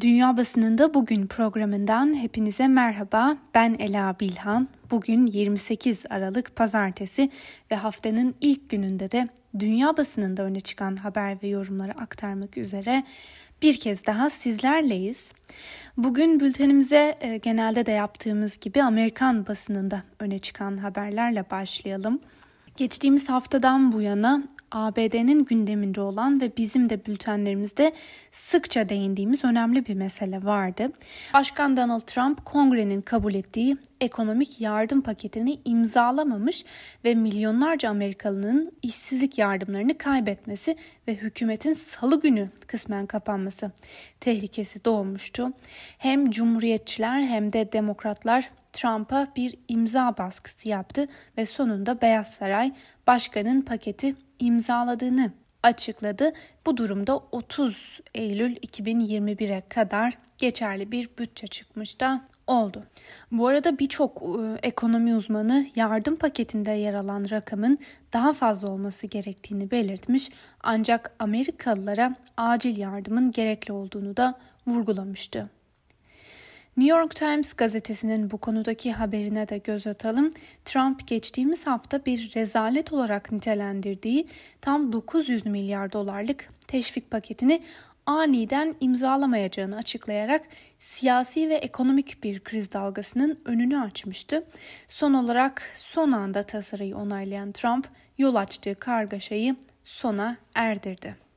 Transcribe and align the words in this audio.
Dünya 0.00 0.36
Basınında 0.36 0.94
Bugün 0.94 1.26
programından 1.26 2.14
hepinize 2.14 2.68
merhaba. 2.68 3.36
Ben 3.54 3.76
Ela 3.78 4.16
Bilhan. 4.20 4.68
Bugün 4.90 5.26
28 5.26 6.04
Aralık 6.10 6.56
Pazartesi 6.56 7.30
ve 7.70 7.76
haftanın 7.76 8.34
ilk 8.40 8.70
gününde 8.70 9.10
de 9.10 9.28
dünya 9.58 9.96
basınında 9.96 10.42
öne 10.42 10.60
çıkan 10.60 10.96
haber 10.96 11.42
ve 11.42 11.48
yorumları 11.48 11.92
aktarmak 11.92 12.56
üzere 12.58 13.04
bir 13.62 13.80
kez 13.80 14.06
daha 14.06 14.30
sizlerleyiz. 14.30 15.32
Bugün 15.96 16.40
bültenimize 16.40 17.18
e, 17.20 17.36
genelde 17.36 17.86
de 17.86 17.92
yaptığımız 17.92 18.56
gibi 18.56 18.82
Amerikan 18.82 19.46
basınında 19.46 20.02
öne 20.18 20.38
çıkan 20.38 20.76
haberlerle 20.76 21.50
başlayalım. 21.50 22.20
Geçtiğimiz 22.78 23.28
haftadan 23.28 23.92
bu 23.92 24.02
yana 24.02 24.42
ABD'nin 24.70 25.44
gündeminde 25.44 26.00
olan 26.00 26.40
ve 26.40 26.56
bizim 26.56 26.90
de 26.90 27.06
bültenlerimizde 27.06 27.92
sıkça 28.32 28.88
değindiğimiz 28.88 29.44
önemli 29.44 29.86
bir 29.86 29.94
mesele 29.94 30.44
vardı. 30.44 30.92
Başkan 31.34 31.76
Donald 31.76 32.00
Trump 32.00 32.44
kongrenin 32.44 33.00
kabul 33.00 33.34
ettiği 33.34 33.76
ekonomik 34.00 34.60
yardım 34.60 35.00
paketini 35.00 35.60
imzalamamış 35.64 36.64
ve 37.04 37.14
milyonlarca 37.14 37.90
Amerikalının 37.90 38.72
işsizlik 38.82 39.38
yardımlarını 39.38 39.98
kaybetmesi 39.98 40.76
ve 41.08 41.14
hükümetin 41.14 41.72
salı 41.72 42.20
günü 42.20 42.48
kısmen 42.66 43.06
kapanması 43.06 43.70
tehlikesi 44.20 44.84
doğmuştu. 44.84 45.52
Hem 45.98 46.30
cumhuriyetçiler 46.30 47.20
hem 47.20 47.52
de 47.52 47.72
demokratlar 47.72 48.50
Trump'a 48.78 49.28
bir 49.36 49.54
imza 49.68 50.14
baskısı 50.18 50.68
yaptı 50.68 51.08
ve 51.36 51.46
sonunda 51.46 52.00
Beyaz 52.00 52.34
Saray 52.34 52.72
başkanın 53.06 53.62
paketi 53.62 54.14
imzaladığını 54.38 55.32
açıkladı. 55.62 56.32
Bu 56.66 56.76
durumda 56.76 57.16
30 57.16 58.00
Eylül 58.14 58.56
2021'e 58.56 59.62
kadar 59.68 60.18
geçerli 60.38 60.92
bir 60.92 61.10
bütçe 61.18 61.46
çıkmış 61.46 62.00
da 62.00 62.24
oldu. 62.46 62.84
Bu 63.32 63.46
arada 63.46 63.78
birçok 63.78 64.22
e, 64.22 64.68
ekonomi 64.68 65.16
uzmanı 65.16 65.66
yardım 65.76 66.16
paketinde 66.16 66.70
yer 66.70 66.94
alan 66.94 67.26
rakamın 67.30 67.78
daha 68.12 68.32
fazla 68.32 68.70
olması 68.70 69.06
gerektiğini 69.06 69.70
belirtmiş 69.70 70.30
ancak 70.60 71.14
Amerikalılara 71.18 72.16
acil 72.36 72.76
yardımın 72.76 73.32
gerekli 73.32 73.72
olduğunu 73.72 74.16
da 74.16 74.38
vurgulamıştı. 74.66 75.50
New 76.78 76.98
York 76.98 77.14
Times 77.16 77.54
gazetesinin 77.54 78.30
bu 78.30 78.38
konudaki 78.38 78.92
haberine 78.92 79.48
de 79.48 79.58
göz 79.58 79.86
atalım. 79.86 80.34
Trump 80.64 81.06
geçtiğimiz 81.06 81.66
hafta 81.66 82.04
bir 82.04 82.34
rezalet 82.36 82.92
olarak 82.92 83.32
nitelendirdiği 83.32 84.26
tam 84.60 84.92
900 84.92 85.46
milyar 85.46 85.92
dolarlık 85.92 86.48
teşvik 86.68 87.10
paketini 87.10 87.62
aniden 88.06 88.74
imzalamayacağını 88.80 89.76
açıklayarak 89.76 90.42
siyasi 90.78 91.48
ve 91.48 91.54
ekonomik 91.54 92.24
bir 92.24 92.40
kriz 92.40 92.72
dalgasının 92.72 93.40
önünü 93.44 93.80
açmıştı. 93.80 94.44
Son 94.88 95.14
olarak 95.14 95.70
son 95.74 96.12
anda 96.12 96.42
tasarıyı 96.42 96.96
onaylayan 96.96 97.52
Trump 97.52 97.88
yol 98.18 98.34
açtığı 98.34 98.74
kargaşayı 98.74 99.56
sona 99.84 100.36
erdirdi. 100.54 101.27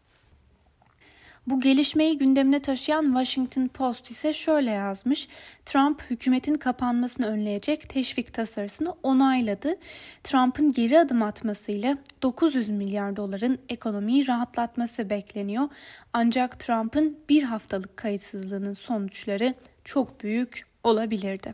Bu 1.47 1.61
gelişmeyi 1.61 2.17
gündemine 2.17 2.59
taşıyan 2.59 3.05
Washington 3.05 3.67
Post 3.67 4.11
ise 4.11 4.33
şöyle 4.33 4.71
yazmış. 4.71 5.27
Trump 5.65 6.01
hükümetin 6.09 6.55
kapanmasını 6.55 7.27
önleyecek 7.27 7.89
teşvik 7.89 8.33
tasarısını 8.33 8.91
onayladı. 9.03 9.75
Trump'ın 10.23 10.73
geri 10.73 10.99
adım 10.99 11.21
atmasıyla 11.21 11.97
900 12.21 12.69
milyar 12.69 13.15
doların 13.15 13.59
ekonomiyi 13.69 14.27
rahatlatması 14.27 15.09
bekleniyor. 15.09 15.69
Ancak 16.13 16.59
Trump'ın 16.59 17.17
bir 17.29 17.43
haftalık 17.43 17.97
kayıtsızlığının 17.97 18.73
sonuçları 18.73 19.53
çok 19.85 20.23
büyük 20.23 20.65
olabilirdi. 20.83 21.53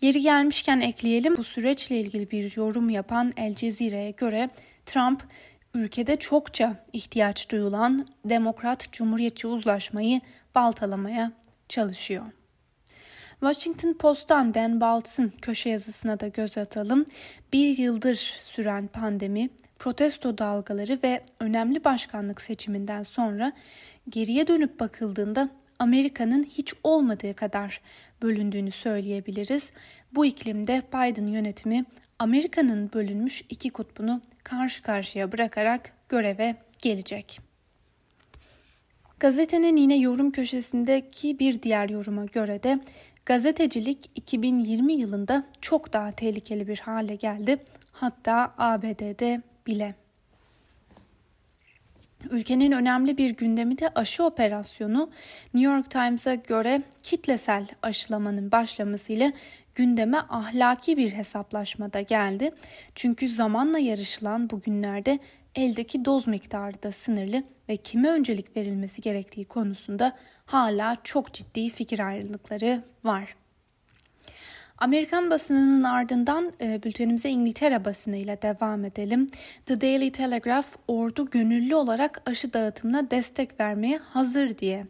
Yeri 0.00 0.20
gelmişken 0.20 0.80
ekleyelim 0.80 1.36
bu 1.36 1.44
süreçle 1.44 2.00
ilgili 2.00 2.30
bir 2.30 2.56
yorum 2.56 2.90
yapan 2.90 3.32
El 3.36 3.54
Cezire'ye 3.54 4.10
göre 4.10 4.50
Trump 4.86 5.22
ülkede 5.74 6.16
çokça 6.16 6.84
ihtiyaç 6.92 7.50
duyulan 7.50 8.06
demokrat 8.24 8.92
cumhuriyetçi 8.92 9.46
uzlaşmayı 9.46 10.20
baltalamaya 10.54 11.32
çalışıyor. 11.68 12.24
Washington 13.40 13.92
Post'tan 13.92 14.54
Dan 14.54 14.80
Baltz'ın 14.80 15.32
köşe 15.42 15.70
yazısına 15.70 16.20
da 16.20 16.28
göz 16.28 16.58
atalım. 16.58 17.04
Bir 17.52 17.78
yıldır 17.78 18.16
süren 18.38 18.86
pandemi, 18.86 19.50
protesto 19.78 20.38
dalgaları 20.38 20.98
ve 21.02 21.24
önemli 21.40 21.84
başkanlık 21.84 22.42
seçiminden 22.42 23.02
sonra 23.02 23.52
geriye 24.08 24.46
dönüp 24.46 24.80
bakıldığında 24.80 25.50
Amerika'nın 25.78 26.42
hiç 26.42 26.74
olmadığı 26.84 27.34
kadar 27.34 27.80
bölündüğünü 28.22 28.70
söyleyebiliriz. 28.70 29.70
Bu 30.12 30.26
iklimde 30.26 30.82
Biden 30.92 31.26
yönetimi 31.26 31.84
Amerika'nın 32.18 32.92
bölünmüş 32.92 33.44
iki 33.48 33.70
kutbunu 33.70 34.20
karşı 34.44 34.82
karşıya 34.82 35.32
bırakarak 35.32 35.92
göreve 36.08 36.56
gelecek. 36.82 37.40
Gazetenin 39.20 39.76
yine 39.76 39.98
yorum 39.98 40.30
köşesindeki 40.30 41.38
bir 41.38 41.62
diğer 41.62 41.88
yoruma 41.88 42.24
göre 42.24 42.62
de 42.62 42.80
gazetecilik 43.26 44.10
2020 44.14 44.92
yılında 44.92 45.46
çok 45.60 45.92
daha 45.92 46.12
tehlikeli 46.12 46.68
bir 46.68 46.78
hale 46.78 47.14
geldi. 47.14 47.58
Hatta 47.92 48.54
ABD'de 48.58 49.42
bile. 49.66 49.94
Ülkenin 52.30 52.72
önemli 52.72 53.18
bir 53.18 53.30
gündemi 53.30 53.78
de 53.78 53.88
aşı 53.94 54.24
operasyonu. 54.24 55.10
New 55.54 55.74
York 55.74 55.90
Times'a 55.90 56.34
göre 56.34 56.82
kitlesel 57.02 57.66
aşılamanın 57.82 58.52
başlamasıyla 58.52 59.32
gündeme 59.74 60.18
ahlaki 60.28 60.96
bir 60.96 61.10
hesaplaşmada 61.10 62.00
geldi. 62.00 62.50
Çünkü 62.94 63.28
zamanla 63.28 63.78
yarışılan 63.78 64.50
bu 64.50 64.60
günlerde 64.60 65.18
eldeki 65.54 66.04
doz 66.04 66.26
miktarı 66.26 66.82
da 66.82 66.92
sınırlı 66.92 67.42
ve 67.68 67.76
kime 67.76 68.08
öncelik 68.10 68.56
verilmesi 68.56 69.02
gerektiği 69.02 69.44
konusunda 69.44 70.16
hala 70.46 70.96
çok 71.04 71.32
ciddi 71.32 71.70
fikir 71.70 71.98
ayrılıkları 71.98 72.82
var. 73.04 73.37
Amerikan 74.78 75.30
basınının 75.30 75.84
ardından 75.84 76.52
e, 76.60 76.82
bültenimize 76.82 77.30
İngiltere 77.30 77.84
basınıyla 77.84 78.42
devam 78.42 78.84
edelim. 78.84 79.30
The 79.66 79.80
Daily 79.80 80.12
Telegraph 80.12 80.68
ordu 80.88 81.30
gönüllü 81.30 81.74
olarak 81.74 82.22
aşı 82.26 82.52
dağıtımına 82.52 83.10
destek 83.10 83.60
vermeye 83.60 83.98
hazır 83.98 84.58
diye 84.58 84.86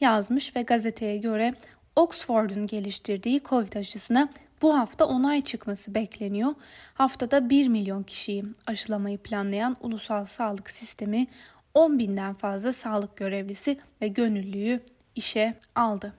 yazmış 0.00 0.56
ve 0.56 0.62
gazeteye 0.62 1.16
göre 1.16 1.54
Oxford'un 1.96 2.66
geliştirdiği 2.66 3.42
Covid 3.44 3.72
aşısına 3.72 4.28
bu 4.62 4.78
hafta 4.78 5.04
onay 5.06 5.42
çıkması 5.42 5.94
bekleniyor. 5.94 6.54
Haftada 6.94 7.50
1 7.50 7.68
milyon 7.68 8.02
kişiyi 8.02 8.44
aşılamayı 8.66 9.18
planlayan 9.18 9.76
ulusal 9.80 10.24
sağlık 10.24 10.70
sistemi 10.70 11.26
10 11.74 11.98
binden 11.98 12.34
fazla 12.34 12.72
sağlık 12.72 13.16
görevlisi 13.16 13.78
ve 14.02 14.08
gönüllüyü 14.08 14.80
işe 15.14 15.54
aldı. 15.74 16.14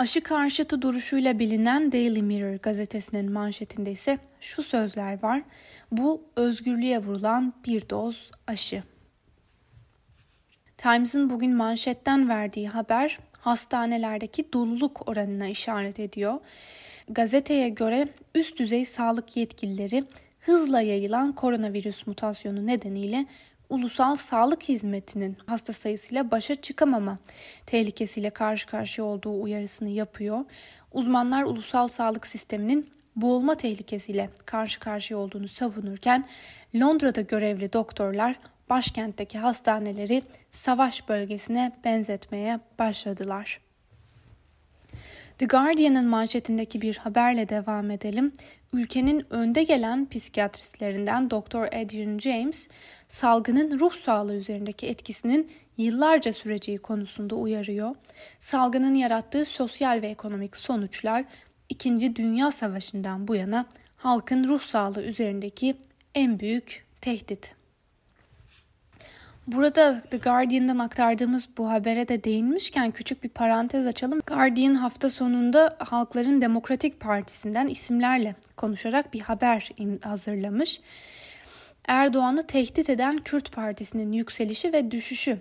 Aşı 0.00 0.20
karşıtı 0.20 0.82
duruşuyla 0.82 1.38
bilinen 1.38 1.92
Daily 1.92 2.22
Mirror 2.22 2.54
gazetesinin 2.54 3.32
manşetinde 3.32 3.90
ise 3.92 4.18
şu 4.40 4.62
sözler 4.62 5.22
var. 5.22 5.42
Bu 5.92 6.22
özgürlüğe 6.36 6.98
vurulan 6.98 7.52
bir 7.66 7.90
doz 7.90 8.30
aşı. 8.46 8.82
Times'ın 10.76 11.30
bugün 11.30 11.56
manşetten 11.56 12.28
verdiği 12.28 12.68
haber 12.68 13.18
hastanelerdeki 13.38 14.52
doluluk 14.52 15.08
oranına 15.08 15.46
işaret 15.46 16.00
ediyor. 16.00 16.40
Gazeteye 17.08 17.68
göre 17.68 18.08
üst 18.34 18.58
düzey 18.58 18.84
sağlık 18.84 19.36
yetkilileri 19.36 20.04
hızla 20.40 20.80
yayılan 20.80 21.32
koronavirüs 21.32 22.06
mutasyonu 22.06 22.66
nedeniyle 22.66 23.26
ulusal 23.70 24.14
sağlık 24.14 24.62
hizmetinin 24.62 25.36
hasta 25.46 25.72
sayısıyla 25.72 26.30
başa 26.30 26.54
çıkamama 26.54 27.18
tehlikesiyle 27.66 28.30
karşı 28.30 28.66
karşıya 28.66 29.04
olduğu 29.04 29.42
uyarısını 29.42 29.88
yapıyor. 29.88 30.44
Uzmanlar 30.92 31.42
ulusal 31.42 31.88
sağlık 31.88 32.26
sisteminin 32.26 32.90
boğulma 33.16 33.54
tehlikesiyle 33.54 34.30
karşı 34.46 34.80
karşıya 34.80 35.18
olduğunu 35.18 35.48
savunurken 35.48 36.24
Londra'da 36.74 37.20
görevli 37.20 37.72
doktorlar 37.72 38.36
başkentteki 38.70 39.38
hastaneleri 39.38 40.22
savaş 40.50 41.08
bölgesine 41.08 41.72
benzetmeye 41.84 42.60
başladılar. 42.78 43.69
The 45.40 45.46
Guardian'ın 45.46 46.06
manşetindeki 46.06 46.82
bir 46.82 46.96
haberle 46.96 47.48
devam 47.48 47.90
edelim. 47.90 48.32
Ülkenin 48.72 49.26
önde 49.30 49.62
gelen 49.62 50.08
psikiyatristlerinden 50.08 51.30
Dr. 51.30 51.66
Adrian 51.66 52.18
James, 52.18 52.68
salgının 53.08 53.78
ruh 53.78 53.92
sağlığı 53.94 54.34
üzerindeki 54.34 54.86
etkisinin 54.86 55.50
yıllarca 55.76 56.32
süreceği 56.32 56.78
konusunda 56.78 57.34
uyarıyor. 57.34 57.94
Salgının 58.38 58.94
yarattığı 58.94 59.44
sosyal 59.44 60.02
ve 60.02 60.08
ekonomik 60.08 60.56
sonuçlar 60.56 61.24
İkinci 61.68 62.16
Dünya 62.16 62.50
Savaşı'ndan 62.50 63.28
bu 63.28 63.34
yana 63.34 63.66
halkın 63.96 64.44
ruh 64.48 64.60
sağlığı 64.60 65.02
üzerindeki 65.02 65.74
en 66.14 66.40
büyük 66.40 66.86
tehdit. 67.00 67.59
Burada 69.52 70.02
The 70.10 70.16
Guardian'dan 70.16 70.78
aktardığımız 70.78 71.48
bu 71.58 71.70
habere 71.70 72.08
de 72.08 72.24
değinmişken 72.24 72.90
küçük 72.90 73.24
bir 73.24 73.28
parantez 73.28 73.86
açalım. 73.86 74.20
Guardian 74.26 74.74
hafta 74.74 75.10
sonunda 75.10 75.76
Halkların 75.78 76.40
Demokratik 76.40 77.00
Partisi'nden 77.00 77.66
isimlerle 77.66 78.34
konuşarak 78.56 79.14
bir 79.14 79.20
haber 79.20 79.70
hazırlamış. 80.02 80.80
Erdoğan'ı 81.88 82.46
tehdit 82.46 82.90
eden 82.90 83.18
Kürt 83.18 83.52
Partisi'nin 83.52 84.12
yükselişi 84.12 84.72
ve 84.72 84.90
düşüşü 84.90 85.38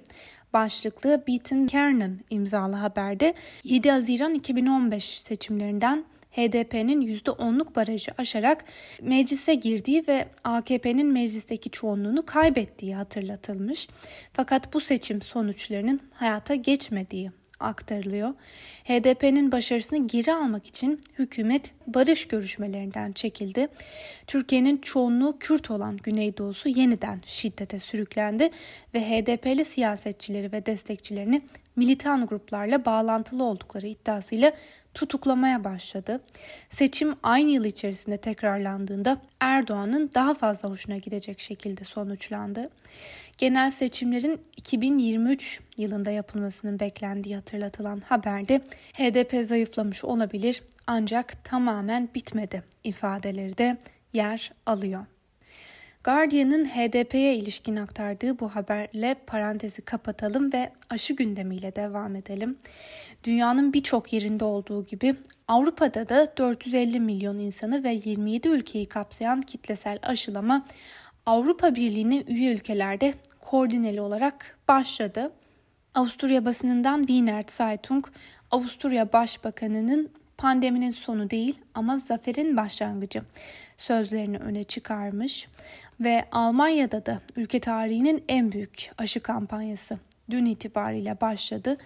başlıklı 0.53 1.23
Beaton 1.27 1.67
Kernan 1.67 2.19
imzalı 2.29 2.75
haberde 2.75 3.33
7 3.63 3.91
Haziran 3.91 4.33
2015 4.33 5.19
seçimlerinden 5.19 6.05
HDP'nin 6.31 7.01
%10'luk 7.01 7.75
barajı 7.75 8.11
aşarak 8.17 8.65
meclise 9.01 9.55
girdiği 9.55 10.03
ve 10.07 10.27
AKP'nin 10.43 11.07
meclisteki 11.07 11.69
çoğunluğunu 11.69 12.25
kaybettiği 12.25 12.95
hatırlatılmış. 12.95 13.87
Fakat 14.33 14.73
bu 14.73 14.79
seçim 14.79 15.21
sonuçlarının 15.21 16.01
hayata 16.13 16.55
geçmediği 16.55 17.31
aktarılıyor. 17.59 18.33
HDP'nin 18.83 19.51
başarısını 19.51 20.07
geri 20.07 20.33
almak 20.33 20.67
için 20.67 21.01
hükümet 21.19 21.71
barış 21.87 22.27
görüşmelerinden 22.27 23.11
çekildi. 23.11 23.67
Türkiye'nin 24.27 24.77
çoğunluğu 24.77 25.39
Kürt 25.39 25.71
olan 25.71 25.97
Güneydoğusu 25.97 26.69
yeniden 26.69 27.21
şiddete 27.25 27.79
sürüklendi 27.79 28.49
ve 28.93 29.01
HDP'li 29.01 29.65
siyasetçileri 29.65 30.51
ve 30.51 30.65
destekçilerini 30.65 31.41
militan 31.75 32.25
gruplarla 32.25 32.85
bağlantılı 32.85 33.43
oldukları 33.43 33.87
iddiasıyla 33.87 34.51
tutuklamaya 34.93 35.63
başladı. 35.63 36.21
Seçim 36.69 37.15
aynı 37.23 37.51
yıl 37.51 37.65
içerisinde 37.65 38.17
tekrarlandığında 38.17 39.17
Erdoğan'ın 39.39 40.11
daha 40.15 40.33
fazla 40.33 40.69
hoşuna 40.69 40.97
gidecek 40.97 41.39
şekilde 41.39 41.83
sonuçlandı. 41.83 42.69
Genel 43.37 43.71
seçimlerin 43.71 44.41
2023 44.57 45.59
yılında 45.77 46.11
yapılmasının 46.11 46.79
beklendiği 46.79 47.35
hatırlatılan 47.35 48.01
haberde 48.05 48.61
HDP 48.93 49.47
zayıflamış 49.47 50.03
olabilir 50.03 50.63
ancak 50.87 51.43
tamamen 51.43 52.09
bitmedi 52.15 52.63
ifadeleri 52.83 53.57
de 53.57 53.77
yer 54.13 54.51
alıyor. 54.65 55.05
Guardian'ın 56.03 56.65
HDP'ye 56.65 57.35
ilişkin 57.35 57.75
aktardığı 57.75 58.39
bu 58.39 58.49
haberle 58.49 59.15
parantezi 59.27 59.81
kapatalım 59.81 60.53
ve 60.53 60.71
aşı 60.89 61.13
gündemiyle 61.13 61.75
devam 61.75 62.15
edelim. 62.15 62.57
Dünyanın 63.23 63.73
birçok 63.73 64.13
yerinde 64.13 64.45
olduğu 64.45 64.85
gibi 64.85 65.15
Avrupa'da 65.47 66.09
da 66.09 66.37
450 66.37 66.99
milyon 66.99 67.39
insanı 67.39 67.83
ve 67.83 67.99
27 68.05 68.47
ülkeyi 68.47 68.85
kapsayan 68.85 69.41
kitlesel 69.41 69.99
aşılama 70.01 70.65
Avrupa 71.25 71.75
Birliği'ne 71.75 72.23
üye 72.27 72.53
ülkelerde 72.53 73.13
koordineli 73.41 74.01
olarak 74.01 74.57
başladı. 74.67 75.31
Avusturya 75.95 76.45
basınından 76.45 76.99
Wiener 76.99 77.43
Zeitung, 77.47 78.07
Avusturya 78.51 79.13
Başbakanı'nın 79.13 80.09
pandeminin 80.39 80.89
sonu 80.89 81.29
değil 81.29 81.57
ama 81.73 81.97
zaferin 81.97 82.57
başlangıcı 82.57 83.23
sözlerini 83.77 84.37
öne 84.37 84.63
çıkarmış 84.63 85.47
ve 85.99 86.25
Almanya'da 86.31 87.05
da 87.05 87.21
ülke 87.35 87.59
tarihinin 87.59 88.23
en 88.29 88.51
büyük 88.51 88.91
aşı 88.97 89.19
kampanyası 89.19 89.99
dün 90.29 90.45
itibariyle 90.45 91.21
başladı. 91.21 91.77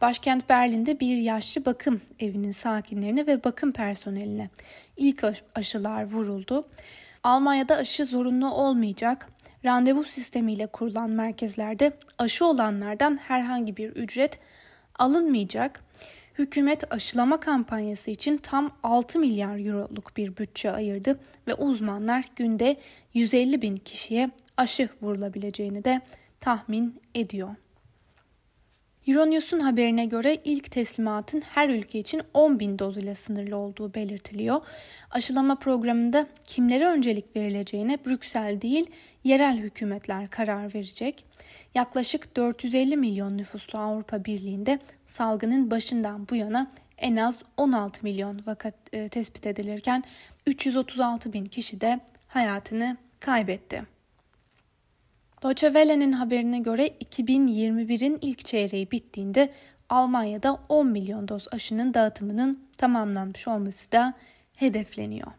Başkent 0.00 0.48
Berlin'de 0.48 1.00
bir 1.00 1.16
yaşlı 1.16 1.64
bakım 1.64 2.00
evinin 2.18 2.52
sakinlerine 2.52 3.26
ve 3.26 3.44
bakım 3.44 3.72
personeline 3.72 4.50
ilk 4.96 5.24
aşılar 5.54 6.04
vuruldu. 6.04 6.68
Almanya'da 7.24 7.76
aşı 7.76 8.04
zorunlu 8.04 8.50
olmayacak. 8.50 9.28
Randevu 9.64 10.04
sistemiyle 10.04 10.66
kurulan 10.66 11.10
merkezlerde 11.10 11.92
aşı 12.18 12.46
olanlardan 12.46 13.16
herhangi 13.16 13.76
bir 13.76 13.90
ücret 13.90 14.38
alınmayacak. 14.98 15.89
Hükümet 16.40 16.92
aşılama 16.92 17.40
kampanyası 17.40 18.10
için 18.10 18.36
tam 18.36 18.76
6 18.82 19.18
milyar 19.18 19.66
euroluk 19.66 20.16
bir 20.16 20.36
bütçe 20.36 20.70
ayırdı 20.70 21.20
ve 21.46 21.54
uzmanlar 21.54 22.24
günde 22.36 22.76
150 23.14 23.62
bin 23.62 23.76
kişiye 23.76 24.30
aşı 24.56 24.88
vurulabileceğini 25.02 25.84
de 25.84 26.00
tahmin 26.40 27.00
ediyor. 27.14 27.54
Euronews'un 29.06 29.58
haberine 29.58 30.04
göre 30.04 30.36
ilk 30.44 30.70
teslimatın 30.70 31.40
her 31.40 31.68
ülke 31.68 31.98
için 31.98 32.22
10 32.34 32.60
bin 32.60 32.78
doz 32.78 32.96
ile 32.96 33.14
sınırlı 33.14 33.56
olduğu 33.56 33.94
belirtiliyor. 33.94 34.60
Aşılama 35.10 35.54
programında 35.54 36.26
kimlere 36.46 36.86
öncelik 36.86 37.36
verileceğine 37.36 37.98
Brüksel 38.06 38.60
değil 38.60 38.86
yerel 39.24 39.58
hükümetler 39.58 40.30
karar 40.30 40.74
verecek. 40.74 41.24
Yaklaşık 41.74 42.36
450 42.36 42.96
milyon 42.96 43.38
nüfuslu 43.38 43.78
Avrupa 43.78 44.24
Birliği'nde 44.24 44.78
salgının 45.04 45.70
başından 45.70 46.28
bu 46.28 46.34
yana 46.34 46.70
en 46.98 47.16
az 47.16 47.38
16 47.56 48.00
milyon 48.02 48.40
vaka 48.46 48.72
e, 48.92 49.08
tespit 49.08 49.46
edilirken 49.46 50.04
336 50.46 51.32
bin 51.32 51.44
kişi 51.44 51.80
de 51.80 52.00
hayatını 52.28 52.96
kaybetti. 53.20 53.99
Deutsche 55.42 55.66
Welle'nin 55.66 56.12
haberine 56.12 56.58
göre 56.58 56.88
2021'in 56.88 58.18
ilk 58.22 58.44
çeyreği 58.44 58.90
bittiğinde 58.90 59.52
Almanya'da 59.88 60.58
10 60.68 60.86
milyon 60.86 61.28
doz 61.28 61.46
aşının 61.52 61.94
dağıtımının 61.94 62.64
tamamlanmış 62.78 63.48
olması 63.48 63.92
da 63.92 64.14
hedefleniyor. 64.54 65.32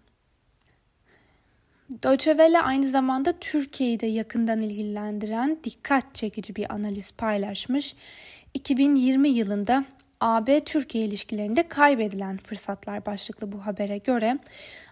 Deutsche 2.04 2.32
Welle 2.32 2.62
aynı 2.62 2.90
zamanda 2.90 3.34
Türkiye'yi 3.40 4.00
de 4.00 4.08
yakından 4.08 4.62
ilgilendiren 4.62 5.58
dikkat 5.64 6.16
çekici 6.16 6.56
bir 6.56 6.74
analiz 6.74 7.12
paylaşmış. 7.12 7.96
2020 8.54 9.30
yılında 9.30 9.86
AB-Türkiye 10.22 11.06
ilişkilerinde 11.06 11.68
kaybedilen 11.68 12.38
fırsatlar 12.38 13.06
başlıklı 13.06 13.52
bu 13.52 13.66
habere 13.66 13.98
göre 13.98 14.40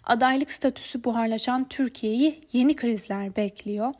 adaylık 0.09 0.51
statüsü 0.51 1.03
buharlaşan 1.03 1.63
Türkiye'yi 1.63 2.41
yeni 2.53 2.75
krizler 2.75 3.35
bekliyor. 3.35 3.94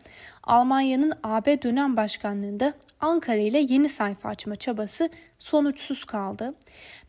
Almanya'nın 0.44 1.14
AB 1.24 1.62
dönem 1.62 1.98
başkanlığında 1.98 2.74
Ankara 3.00 3.38
ile 3.38 3.66
yeni 3.70 3.90
sayfa 3.90 4.30
açma 4.30 4.56
çabası 4.56 5.10
sonuçsuz 5.40 6.06
kaldı. 6.06 6.54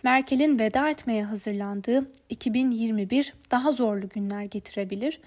Merkel'in 0.02 0.58
veda 0.58 0.90
etmeye 0.90 1.24
hazırlandığı 1.24 2.10
2021 2.28 3.34
daha 3.50 3.72
zorlu 3.72 4.08
günler 4.08 4.42
getirebilir. 4.42 5.20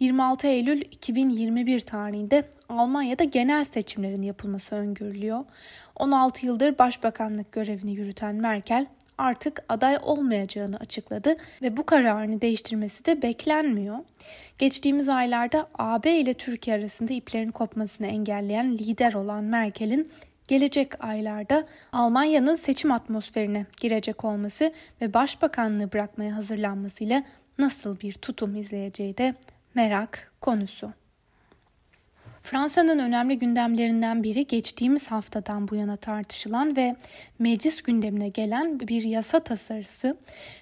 26 0.00 0.46
Eylül 0.46 0.80
2021 0.80 1.80
tarihinde 1.80 2.44
Almanya'da 2.68 3.24
genel 3.24 3.64
seçimlerin 3.64 4.22
yapılması 4.22 4.74
öngörülüyor. 4.74 5.44
16 5.96 6.46
yıldır 6.46 6.78
başbakanlık 6.78 7.52
görevini 7.52 7.92
yürüten 7.92 8.34
Merkel 8.34 8.86
artık 9.20 9.62
aday 9.68 9.98
olmayacağını 10.02 10.76
açıkladı 10.76 11.36
ve 11.62 11.76
bu 11.76 11.86
kararını 11.86 12.40
değiştirmesi 12.40 13.04
de 13.04 13.22
beklenmiyor. 13.22 13.98
Geçtiğimiz 14.58 15.08
aylarda 15.08 15.68
AB 15.78 16.18
ile 16.18 16.34
Türkiye 16.34 16.76
arasında 16.76 17.12
iplerin 17.12 17.50
kopmasını 17.50 18.06
engelleyen 18.06 18.78
lider 18.78 19.12
olan 19.12 19.44
Merkel'in 19.44 20.12
gelecek 20.48 21.04
aylarda 21.04 21.66
Almanya'nın 21.92 22.54
seçim 22.54 22.92
atmosferine 22.92 23.66
girecek 23.80 24.24
olması 24.24 24.72
ve 25.00 25.14
başbakanlığı 25.14 25.92
bırakmaya 25.92 26.36
hazırlanmasıyla 26.36 27.22
nasıl 27.58 28.00
bir 28.00 28.12
tutum 28.12 28.56
izleyeceği 28.56 29.18
de 29.18 29.34
merak 29.74 30.32
konusu. 30.40 30.99
Fransa'nın 32.42 32.98
önemli 32.98 33.38
gündemlerinden 33.38 34.22
biri 34.22 34.46
geçtiğimiz 34.46 35.10
haftadan 35.10 35.68
bu 35.68 35.74
yana 35.74 35.96
tartışılan 35.96 36.76
ve 36.76 36.96
meclis 37.38 37.82
gündemine 37.82 38.28
gelen 38.28 38.80
bir 38.80 39.02
yasa 39.02 39.40
tasarısı. 39.40 40.16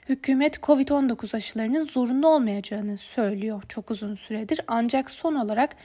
Hükümet 0.08 0.56
COVID-19 0.56 1.37
aşılarının 1.37 1.85
zorunlu 1.85 2.28
olmayacağını 2.28 2.99
söylüyor 2.99 3.62
çok 3.68 3.90
uzun 3.90 4.14
süredir 4.14 4.61
ancak 4.66 5.11
son 5.11 5.35
olarak 5.35 5.76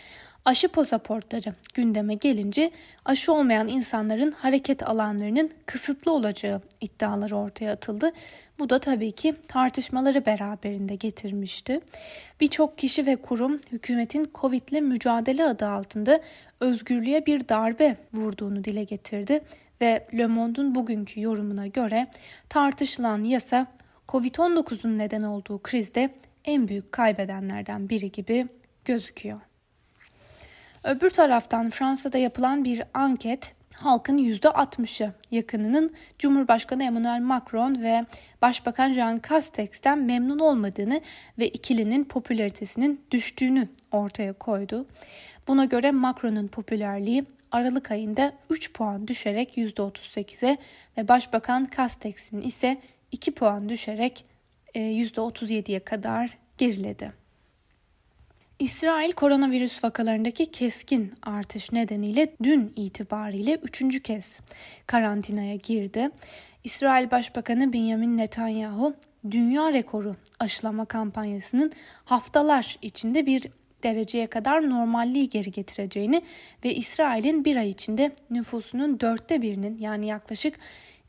aşı 0.45 0.67
pasaportları 0.67 1.53
gündeme 1.73 2.15
gelince 2.15 2.71
aşı 3.05 3.33
olmayan 3.33 3.67
insanların 3.67 4.31
hareket 4.31 4.89
alanlarının 4.89 5.51
kısıtlı 5.65 6.11
olacağı 6.11 6.61
iddiaları 6.81 7.37
ortaya 7.37 7.71
atıldı. 7.71 8.11
Bu 8.59 8.69
da 8.69 8.79
tabii 8.79 9.11
ki 9.11 9.35
tartışmaları 9.47 10.25
beraberinde 10.25 10.95
getirmişti. 10.95 11.79
Birçok 12.41 12.77
kişi 12.77 13.05
ve 13.05 13.15
kurum 13.15 13.59
hükümetin 13.71 14.31
Covid 14.35 14.69
ile 14.69 14.81
mücadele 14.81 15.45
adı 15.45 15.67
altında 15.67 16.21
özgürlüğe 16.59 17.25
bir 17.25 17.49
darbe 17.49 17.97
vurduğunu 18.13 18.63
dile 18.63 18.83
getirdi 18.83 19.41
ve 19.81 20.07
Le 20.13 20.27
Monde'un 20.27 20.75
bugünkü 20.75 21.21
yorumuna 21.21 21.67
göre 21.67 22.07
tartışılan 22.49 23.23
yasa 23.23 23.67
Covid-19'un 24.07 24.97
neden 24.97 25.23
olduğu 25.23 25.59
krizde 25.61 26.09
en 26.45 26.67
büyük 26.67 26.91
kaybedenlerden 26.91 27.89
biri 27.89 28.11
gibi 28.11 28.47
gözüküyor. 28.85 29.39
Öbür 30.83 31.09
taraftan 31.09 31.69
Fransa'da 31.69 32.17
yapılan 32.17 32.65
bir 32.65 32.83
anket 32.93 33.55
halkın 33.73 34.17
%60'ı 34.17 35.13
yakınının 35.31 35.93
Cumhurbaşkanı 36.19 36.83
Emmanuel 36.83 37.21
Macron 37.21 37.81
ve 37.83 38.05
Başbakan 38.41 38.93
Jean 38.93 39.21
Castex'ten 39.29 39.99
memnun 39.99 40.39
olmadığını 40.39 41.01
ve 41.39 41.47
ikilinin 41.47 42.03
popülaritesinin 42.03 43.01
düştüğünü 43.11 43.67
ortaya 43.91 44.33
koydu. 44.33 44.85
Buna 45.47 45.65
göre 45.65 45.91
Macron'un 45.91 46.47
popülerliği 46.47 47.25
Aralık 47.51 47.91
ayında 47.91 48.33
3 48.49 48.73
puan 48.73 49.07
düşerek 49.07 49.57
%38'e 49.57 50.57
ve 50.97 51.07
Başbakan 51.07 51.67
Castex'in 51.77 52.41
ise 52.41 52.81
2 53.11 53.31
puan 53.31 53.69
düşerek 53.69 54.25
%37'ye 54.75 55.77
e, 55.77 55.83
kadar 55.83 56.37
geriledi. 56.57 57.22
İsrail 58.63 59.11
koronavirüs 59.11 59.83
vakalarındaki 59.83 60.45
keskin 60.45 61.13
artış 61.21 61.71
nedeniyle 61.71 62.35
dün 62.43 62.73
itibariyle 62.75 63.55
üçüncü 63.55 63.99
kez 63.99 64.41
karantinaya 64.87 65.55
girdi. 65.55 66.09
İsrail 66.63 67.11
Başbakanı 67.11 67.73
Benjamin 67.73 68.17
Netanyahu 68.17 68.93
dünya 69.31 69.73
rekoru 69.73 70.15
aşılama 70.39 70.85
kampanyasının 70.85 71.71
haftalar 72.05 72.77
içinde 72.81 73.25
bir 73.25 73.43
dereceye 73.83 74.27
kadar 74.27 74.69
normalliği 74.69 75.29
geri 75.29 75.51
getireceğini 75.51 76.21
ve 76.65 76.75
İsrail'in 76.75 77.45
bir 77.45 77.55
ay 77.55 77.69
içinde 77.69 78.11
nüfusunun 78.29 78.99
dörtte 78.99 79.41
birinin 79.41 79.77
yani 79.77 80.07
yaklaşık 80.07 80.59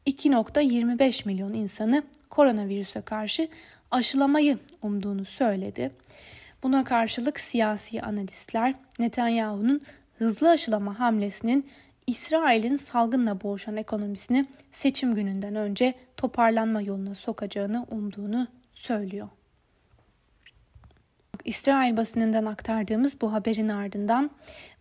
2.25 0.06 1.26
milyon 1.26 1.54
insanı 1.54 2.02
koronavirüse 2.30 3.00
karşı 3.00 3.48
aşılamayı 3.90 4.58
umduğunu 4.82 5.24
söyledi. 5.24 5.90
Buna 6.64 6.84
karşılık 6.84 7.40
siyasi 7.40 8.02
analistler 8.02 8.74
Netanyahu'nun 8.98 9.80
hızlı 10.18 10.50
aşılama 10.50 10.98
hamlesinin 10.98 11.70
İsrail'in 12.06 12.76
salgınla 12.76 13.40
boğuşan 13.40 13.76
ekonomisini 13.76 14.46
seçim 14.72 15.14
gününden 15.14 15.54
önce 15.54 15.94
toparlanma 16.16 16.80
yoluna 16.80 17.14
sokacağını 17.14 17.86
umduğunu 17.90 18.48
söylüyor. 18.72 19.28
İsrail 21.44 21.96
basınından 21.96 22.44
aktardığımız 22.46 23.20
bu 23.20 23.32
haberin 23.32 23.68
ardından 23.68 24.30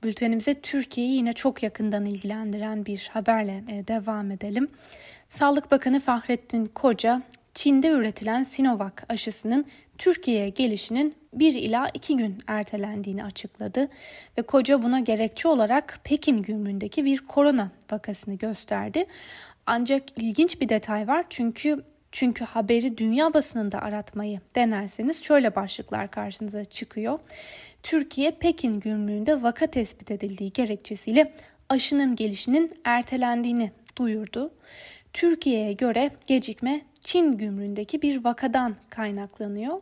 bültenimize 0.04 0.62
Türkiye'yi 0.62 1.16
yine 1.16 1.34
çok 1.34 1.63
yakından 1.63 2.06
ilgilendiren 2.06 2.86
bir 2.86 3.10
haberle 3.13 3.63
e, 3.70 3.88
devam 3.88 4.32
edelim. 4.32 4.68
Sağlık 5.30 5.72
Bakanı 5.72 6.00
Fahrettin 6.00 6.66
Koca, 6.66 7.22
Çin'de 7.53 7.88
üretilen 7.88 8.43
Sinovac 8.43 8.93
aşısının 9.10 9.65
Türkiye'ye 9.98 10.50
gelişinin 10.50 11.15
1 11.33 11.53
ila 11.53 11.89
2 11.93 12.17
gün 12.17 12.38
ertelendiğini 12.48 13.24
açıkladı 13.24 13.89
ve 14.38 14.41
koca 14.41 14.83
buna 14.83 15.00
gerekçe 15.00 15.48
olarak 15.48 16.00
Pekin 16.03 16.38
gümrüğündeki 16.38 17.05
bir 17.05 17.17
korona 17.17 17.72
vakasını 17.91 18.33
gösterdi. 18.33 19.05
Ancak 19.65 20.03
ilginç 20.22 20.62
bir 20.62 20.69
detay 20.69 21.07
var 21.07 21.25
çünkü 21.29 21.83
çünkü 22.12 22.45
haberi 22.45 22.98
dünya 22.98 23.33
basınında 23.33 23.81
aratmayı 23.81 24.39
denerseniz 24.55 25.24
şöyle 25.24 25.55
başlıklar 25.55 26.12
karşınıza 26.12 26.65
çıkıyor. 26.65 27.19
Türkiye 27.83 28.31
Pekin 28.31 28.79
gümrüğünde 28.79 29.43
vaka 29.43 29.67
tespit 29.67 30.12
edildiği 30.12 30.51
gerekçesiyle 30.53 31.33
aşının 31.69 32.15
gelişinin 32.15 32.72
ertelendiğini 32.83 33.72
duyurdu. 33.98 34.53
Türkiye'ye 35.13 35.74
göre 35.74 36.12
gecikme 36.27 36.81
Çin 37.03 37.38
gümrüğündeki 37.38 38.01
bir 38.01 38.24
vakadan 38.24 38.75
kaynaklanıyor. 38.89 39.81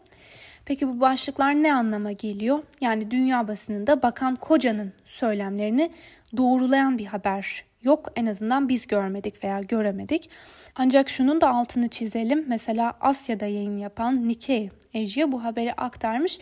Peki 0.65 0.87
bu 0.87 1.01
başlıklar 1.01 1.53
ne 1.53 1.73
anlama 1.73 2.11
geliyor? 2.11 2.63
Yani 2.81 3.11
dünya 3.11 3.47
basınında 3.47 4.01
Bakan 4.01 4.35
Koca'nın 4.35 4.93
söylemlerini 5.05 5.91
doğrulayan 6.37 6.97
bir 6.97 7.05
haber 7.05 7.63
yok. 7.83 8.11
En 8.15 8.25
azından 8.25 8.69
biz 8.69 8.87
görmedik 8.87 9.43
veya 9.43 9.61
göremedik. 9.61 10.29
Ancak 10.75 11.09
şunun 11.09 11.41
da 11.41 11.49
altını 11.49 11.87
çizelim. 11.87 12.45
Mesela 12.47 12.93
Asya'da 13.01 13.45
yayın 13.45 13.77
yapan 13.77 14.27
Nikkei 14.27 14.71
Asia 14.95 15.31
bu 15.31 15.43
haberi 15.43 15.73
aktarmış. 15.73 16.39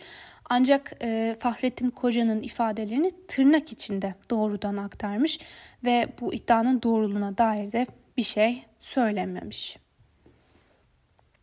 Ancak 0.50 0.92
e, 1.04 1.36
Fahrettin 1.38 1.90
Koca'nın 1.90 2.42
ifadelerini 2.42 3.10
tırnak 3.28 3.72
içinde 3.72 4.14
doğrudan 4.30 4.76
aktarmış 4.76 5.38
ve 5.84 6.08
bu 6.20 6.34
iddianın 6.34 6.82
doğruluğuna 6.82 7.38
dair 7.38 7.72
de 7.72 7.86
bir 8.16 8.22
şey 8.22 8.62
söylememiş. 8.80 9.76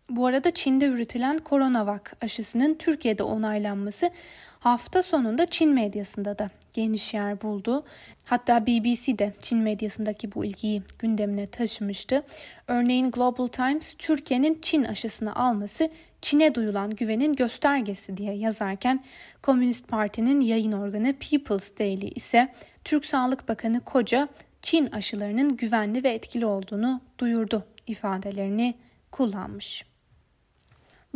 Bu 0.10 0.26
arada 0.26 0.52
Çin'de 0.52 0.86
üretilen 0.86 1.40
Coronavac 1.46 2.02
aşısının 2.22 2.74
Türkiye'de 2.74 3.24
onaylanması 3.24 4.12
hafta 4.60 5.04
sonunda 5.04 5.46
Çin 5.46 5.70
medyasında 5.70 6.40
da 6.40 6.50
geniş 6.74 7.14
yer 7.14 7.42
buldu. 7.42 7.84
Hatta 8.26 8.68
BBC 8.68 9.20
de 9.20 9.34
Çin 9.42 9.58
medyasındaki 9.58 10.36
bu 10.36 10.46
ilgiyi 10.46 10.82
gündemine 11.00 11.48
taşımıştı. 11.48 12.24
Örneğin 12.68 13.12
Global 13.12 13.48
Times 13.48 13.94
Türkiye'nin 13.98 14.60
Çin 14.62 14.84
aşısını 14.84 15.36
alması 15.36 15.90
Çin'e 16.22 16.56
duyulan 16.56 16.90
güvenin 16.90 17.34
göstergesi 17.34 18.18
diye 18.18 18.34
yazarken 18.34 19.04
Komünist 19.42 19.88
Parti'nin 19.88 20.42
yayın 20.42 20.72
organı 20.72 21.14
People's 21.14 21.78
Daily 21.80 22.12
ise 22.16 22.54
Türk 22.84 23.06
Sağlık 23.06 23.50
Bakanı 23.50 23.82
Koca 23.82 24.28
Çin 24.62 24.92
aşılarının 24.92 25.58
güvenli 25.58 26.04
ve 26.04 26.10
etkili 26.10 26.46
olduğunu 26.46 27.02
duyurdu 27.20 27.64
ifadelerini 27.88 28.76
kullanmış. 29.12 29.97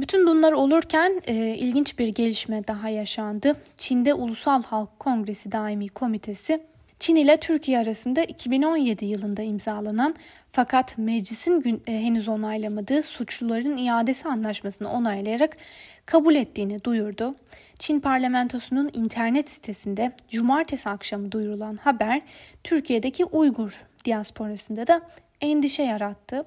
Bütün 0.02 0.28
bunlar 0.28 0.52
olurken 0.52 1.22
e, 1.28 1.36
ilginç 1.36 2.00
bir 2.00 2.08
gelişme 2.08 2.68
daha 2.68 2.90
yaşandı. 2.90 3.56
Çin'de 3.78 4.14
Ulusal 4.14 4.64
Halk 4.64 5.00
Kongresi 5.00 5.52
Daimi 5.52 5.90
Komitesi 5.90 6.64
Çin 7.00 7.16
ile 7.16 7.38
Türkiye 7.38 7.80
arasında 7.80 8.24
2017 8.24 9.06
yılında 9.06 9.42
imzalanan 9.42 10.16
fakat 10.52 10.98
meclisin 10.98 11.62
gün, 11.62 11.84
e, 11.88 11.92
henüz 11.92 12.28
onaylamadığı 12.28 13.04
suçluların 13.04 13.78
iadesi 13.78 14.28
anlaşmasını 14.28 14.92
onaylayarak 14.92 15.58
kabul 16.06 16.36
ettiğini 16.36 16.84
duyurdu. 16.84 17.36
Çin 17.80 18.00
parlamentosunun 18.00 18.90
internet 18.94 19.52
sitesinde 19.52 20.12
cumartesi 20.30 20.90
akşamı 20.90 21.32
duyurulan 21.32 21.76
haber 21.76 22.22
Türkiye'deki 22.64 23.26
Uygur 23.26 23.82
diasporasında 24.06 24.88
da 24.88 25.02
endişe 25.42 25.84
yarattı. 25.84 26.46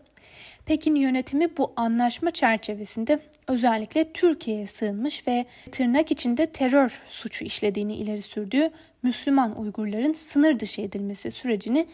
Pekin 0.66 0.94
yönetimi 0.94 1.56
bu 1.56 1.72
anlaşma 1.76 2.30
çerçevesinde 2.30 3.18
özellikle 3.48 4.12
Türkiye'ye 4.12 4.66
sığınmış 4.66 5.28
ve 5.28 5.46
tırnak 5.72 6.10
içinde 6.10 6.46
terör 6.46 7.02
suçu 7.08 7.44
işlediğini 7.44 7.96
ileri 7.96 8.22
sürdüğü 8.22 8.70
Müslüman 9.02 9.60
Uygurların 9.60 10.12
sınır 10.12 10.60
dışı 10.60 10.82
edilmesi 10.82 11.30
sürecini 11.30 11.86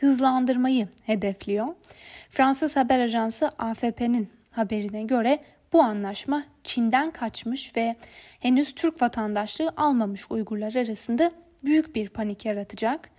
hızlandırmayı 0.00 0.88
hedefliyor. 1.02 1.66
Fransız 2.30 2.76
haber 2.76 2.98
ajansı 3.00 3.48
AFP'nin 3.58 4.28
haberine 4.50 5.02
göre 5.02 5.38
bu 5.72 5.82
anlaşma 5.82 6.44
Çin'den 6.64 7.10
kaçmış 7.10 7.76
ve 7.76 7.96
henüz 8.40 8.74
Türk 8.74 9.02
vatandaşlığı 9.02 9.72
almamış 9.76 10.30
Uygurlar 10.30 10.74
arasında 10.74 11.30
büyük 11.64 11.94
bir 11.94 12.08
panik 12.08 12.44
yaratacak. 12.44 13.10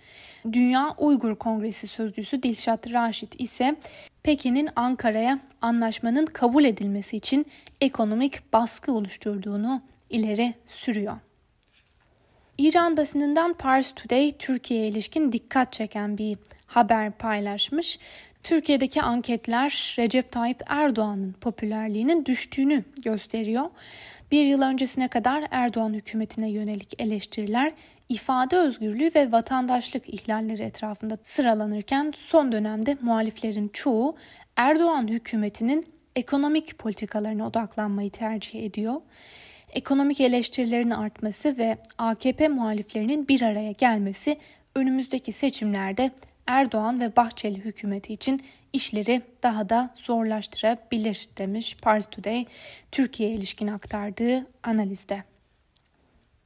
Dünya 0.52 0.94
Uygur 0.98 1.36
Kongresi 1.36 1.86
sözcüsü 1.86 2.42
Dilşat 2.42 2.92
Raşit 2.92 3.40
ise 3.40 3.76
Pekin'in 4.22 4.68
Ankara'ya 4.76 5.40
anlaşmanın 5.60 6.26
kabul 6.26 6.64
edilmesi 6.64 7.16
için 7.16 7.46
ekonomik 7.80 8.52
baskı 8.52 8.92
oluşturduğunu 8.92 9.82
ileri 10.10 10.54
sürüyor. 10.66 11.16
İran 12.58 12.96
basınından 12.96 13.52
Pars 13.52 13.92
Today 13.92 14.32
Türkiye'ye 14.38 14.88
ilişkin 14.88 15.32
dikkat 15.32 15.72
çeken 15.72 16.18
bir 16.18 16.38
haber 16.66 17.12
paylaşmış. 17.12 17.98
Türkiye'deki 18.42 19.02
anketler 19.02 19.96
Recep 19.98 20.32
Tayyip 20.32 20.62
Erdoğan'ın 20.66 21.32
popülerliğinin 21.32 22.24
düştüğünü 22.24 22.84
gösteriyor. 23.04 23.70
Bir 24.30 24.44
yıl 24.44 24.62
öncesine 24.62 25.08
kadar 25.08 25.44
Erdoğan 25.50 25.94
hükümetine 25.94 26.50
yönelik 26.50 27.02
eleştiriler 27.02 27.72
ifade 28.08 28.56
özgürlüğü 28.56 29.10
ve 29.14 29.32
vatandaşlık 29.32 30.14
ihlalleri 30.14 30.62
etrafında 30.62 31.18
sıralanırken 31.22 32.12
son 32.16 32.52
dönemde 32.52 32.96
muhaliflerin 33.00 33.68
çoğu 33.68 34.16
Erdoğan 34.56 35.08
hükümetinin 35.08 35.86
ekonomik 36.16 36.78
politikalarına 36.78 37.46
odaklanmayı 37.46 38.10
tercih 38.10 38.64
ediyor. 38.64 39.00
Ekonomik 39.70 40.20
eleştirilerin 40.20 40.90
artması 40.90 41.58
ve 41.58 41.78
AKP 41.98 42.48
muhaliflerinin 42.48 43.28
bir 43.28 43.42
araya 43.42 43.72
gelmesi 43.72 44.38
önümüzdeki 44.74 45.32
seçimlerde 45.32 46.10
Erdoğan 46.46 47.00
ve 47.00 47.16
Bahçeli 47.16 47.64
hükümeti 47.64 48.12
için 48.12 48.42
işleri 48.72 49.22
daha 49.42 49.68
da 49.68 49.90
zorlaştırabilir 49.94 51.28
demiş 51.38 51.76
Pars 51.82 52.06
Today 52.06 52.46
Türkiye 52.92 53.30
ilişkin 53.30 53.66
aktardığı 53.66 54.46
analizde. 54.62 55.33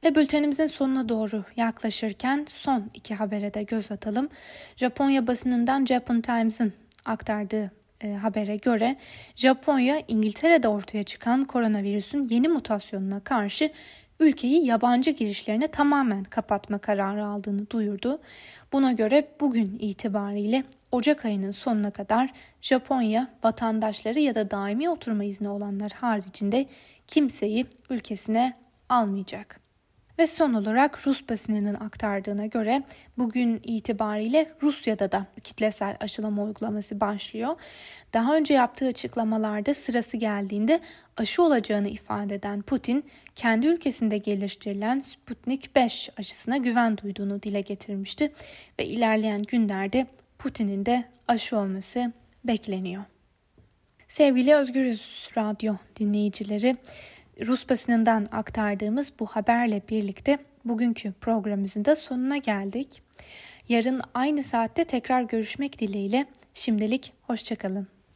Ve 0.03 0.15
bültenimizin 0.15 0.67
sonuna 0.67 1.09
doğru 1.09 1.43
yaklaşırken 1.55 2.45
son 2.49 2.89
iki 2.93 3.15
habere 3.15 3.53
de 3.53 3.63
göz 3.63 3.91
atalım. 3.91 4.29
Japonya 4.75 5.27
basınından 5.27 5.85
Japan 5.85 6.21
Times'ın 6.21 6.73
aktardığı 7.05 7.71
e, 8.01 8.13
habere 8.13 8.55
göre 8.55 8.95
Japonya 9.35 10.01
İngiltere'de 10.07 10.67
ortaya 10.67 11.03
çıkan 11.03 11.43
koronavirüsün 11.43 12.27
yeni 12.29 12.47
mutasyonuna 12.47 13.19
karşı 13.19 13.71
ülkeyi 14.19 14.65
yabancı 14.65 15.11
girişlerine 15.11 15.67
tamamen 15.67 16.23
kapatma 16.23 16.77
kararı 16.77 17.25
aldığını 17.25 17.69
duyurdu. 17.69 18.19
Buna 18.73 18.91
göre 18.91 19.27
bugün 19.39 19.77
itibariyle 19.79 20.63
Ocak 20.91 21.25
ayının 21.25 21.51
sonuna 21.51 21.91
kadar 21.91 22.33
Japonya 22.61 23.27
vatandaşları 23.43 24.19
ya 24.19 24.35
da 24.35 24.51
daimi 24.51 24.89
oturma 24.89 25.23
izni 25.23 25.49
olanlar 25.49 25.91
haricinde 25.91 26.65
kimseyi 27.07 27.65
ülkesine 27.89 28.53
almayacak. 28.89 29.68
Ve 30.19 30.27
son 30.27 30.53
olarak 30.53 31.07
Rus 31.07 31.29
basınının 31.29 31.73
aktardığına 31.73 32.45
göre 32.45 32.83
bugün 33.17 33.61
itibariyle 33.63 34.51
Rusya'da 34.63 35.11
da 35.11 35.25
kitlesel 35.43 35.97
aşılama 35.99 36.43
uygulaması 36.43 36.99
başlıyor. 36.99 37.55
Daha 38.13 38.35
önce 38.35 38.53
yaptığı 38.53 38.87
açıklamalarda 38.87 39.73
sırası 39.73 40.17
geldiğinde 40.17 40.79
aşı 41.17 41.43
olacağını 41.43 41.87
ifade 41.87 42.35
eden 42.35 42.61
Putin, 42.61 43.05
kendi 43.35 43.67
ülkesinde 43.67 44.17
geliştirilen 44.17 44.99
Sputnik 44.99 45.75
5 45.75 46.09
aşısına 46.17 46.57
güven 46.57 46.97
duyduğunu 46.97 47.43
dile 47.43 47.61
getirmişti 47.61 48.33
ve 48.79 48.85
ilerleyen 48.85 49.41
günlerde 49.41 50.07
Putin'in 50.39 50.85
de 50.85 51.03
aşı 51.27 51.57
olması 51.57 52.11
bekleniyor. 52.43 53.03
Sevgili 54.07 54.55
Özgürüz 54.55 55.27
Radyo 55.37 55.75
dinleyicileri, 55.99 56.77
Rus 57.47 57.69
basınından 57.69 58.27
aktardığımız 58.31 59.13
bu 59.19 59.25
haberle 59.25 59.81
birlikte 59.89 60.37
bugünkü 60.65 61.13
programımızın 61.13 61.85
da 61.85 61.95
sonuna 61.95 62.37
geldik. 62.37 63.01
Yarın 63.69 64.01
aynı 64.13 64.43
saatte 64.43 64.83
tekrar 64.83 65.21
görüşmek 65.21 65.79
dileğiyle 65.79 66.25
şimdilik 66.53 67.13
hoşçakalın. 67.21 67.98